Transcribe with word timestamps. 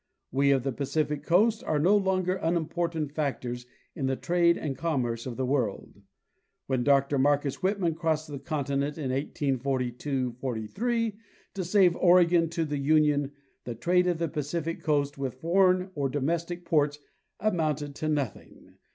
We 0.31 0.49
of 0.49 0.63
the 0.63 0.71
Pacific 0.71 1.21
coast 1.23 1.63
are 1.63 1.77
no 1.77 1.95
longer 1.95 2.37
unimportant 2.37 3.11
factors 3.11 3.67
in 3.93 4.07
the 4.07 4.15
trade 4.15 4.57
and 4.57 4.75
commerce 4.75 5.27
of 5.27 5.37
the 5.37 5.45
world. 5.45 6.01
When 6.65 6.83
Dr 6.83 7.19
Marcus 7.19 7.61
Whitman 7.61 7.93
crossed 7.93 8.27
the 8.27 8.39
continent 8.39 8.97
in 8.97 9.11
1842 9.11 10.37
48 10.41 11.13
to 11.53 11.63
save 11.63 11.95
Oregon 11.97 12.49
to 12.49 12.65
the 12.65 12.79
union, 12.79 13.33
the 13.63 13.75
trade 13.75 14.07
of 14.07 14.17
the 14.17 14.27
Pacific 14.27 14.81
coast 14.81 15.19
with 15.19 15.35
foreign 15.39 15.91
or 15.93 16.09
domestic 16.09 16.65
ports 16.65 16.97
amounted 17.39 17.93
to 17.97 18.09
nothing. 18.09 18.77